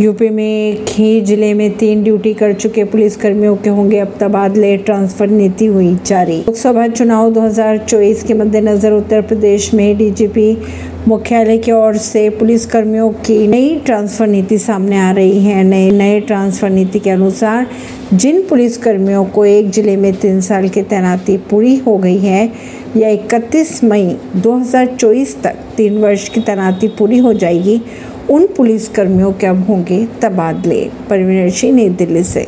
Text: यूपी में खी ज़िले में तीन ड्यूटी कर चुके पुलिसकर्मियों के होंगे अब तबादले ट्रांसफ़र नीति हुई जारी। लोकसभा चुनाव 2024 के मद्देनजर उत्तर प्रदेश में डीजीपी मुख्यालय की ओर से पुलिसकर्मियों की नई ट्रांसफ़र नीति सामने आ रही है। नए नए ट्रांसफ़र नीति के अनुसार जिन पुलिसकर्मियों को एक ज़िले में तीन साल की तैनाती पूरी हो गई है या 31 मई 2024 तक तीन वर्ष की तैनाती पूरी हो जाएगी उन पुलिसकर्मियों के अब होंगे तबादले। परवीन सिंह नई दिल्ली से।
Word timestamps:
यूपी 0.00 0.28
में 0.30 0.84
खी 0.86 1.20
ज़िले 1.20 1.52
में 1.54 1.76
तीन 1.76 2.02
ड्यूटी 2.04 2.32
कर 2.34 2.52
चुके 2.52 2.82
पुलिसकर्मियों 2.84 3.56
के 3.56 3.70
होंगे 3.70 3.98
अब 3.98 4.14
तबादले 4.20 4.76
ट्रांसफ़र 4.78 5.28
नीति 5.28 5.66
हुई 5.66 5.94
जारी। 6.06 6.36
लोकसभा 6.38 6.86
चुनाव 6.88 7.32
2024 7.34 8.22
के 8.26 8.34
मद्देनजर 8.34 8.92
उत्तर 8.92 9.22
प्रदेश 9.22 9.72
में 9.74 9.96
डीजीपी 9.98 10.56
मुख्यालय 11.08 11.58
की 11.58 11.72
ओर 11.72 11.96
से 11.96 12.28
पुलिसकर्मियों 12.30 13.10
की 13.26 13.46
नई 13.48 13.74
ट्रांसफ़र 13.86 14.26
नीति 14.26 14.58
सामने 14.58 14.98
आ 14.98 15.10
रही 15.12 15.44
है। 15.44 15.62
नए 15.64 15.90
नए 15.90 16.20
ट्रांसफ़र 16.20 16.70
नीति 16.70 16.98
के 16.98 17.10
अनुसार 17.10 17.66
जिन 18.12 18.42
पुलिसकर्मियों 18.48 19.24
को 19.24 19.44
एक 19.46 19.70
ज़िले 19.70 19.96
में 19.96 20.12
तीन 20.16 20.40
साल 20.40 20.68
की 20.68 20.82
तैनाती 20.84 21.36
पूरी 21.50 21.76
हो 21.76 21.96
गई 21.98 22.18
है 22.18 22.50
या 22.96 23.08
31 23.10 23.82
मई 23.84 24.16
2024 24.36 25.34
तक 25.42 25.56
तीन 25.76 25.98
वर्ष 25.98 26.28
की 26.28 26.40
तैनाती 26.40 26.88
पूरी 26.88 27.18
हो 27.18 27.32
जाएगी 27.34 27.80
उन 28.30 28.46
पुलिसकर्मियों 28.46 29.32
के 29.32 29.46
अब 29.46 29.66
होंगे 29.66 30.06
तबादले। 30.22 30.90
परवीन 31.10 31.50
सिंह 31.50 31.74
नई 31.76 31.88
दिल्ली 31.88 32.24
से। 32.24 32.46